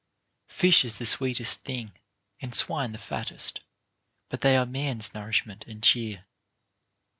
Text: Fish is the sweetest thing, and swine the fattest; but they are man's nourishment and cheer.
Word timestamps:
Fish 0.47 0.83
is 0.83 0.97
the 0.97 1.05
sweetest 1.05 1.61
thing, 1.63 1.91
and 2.39 2.55
swine 2.55 2.91
the 2.91 2.97
fattest; 2.97 3.59
but 4.29 4.41
they 4.41 4.57
are 4.57 4.65
man's 4.65 5.13
nourishment 5.13 5.63
and 5.67 5.83
cheer. 5.83 6.25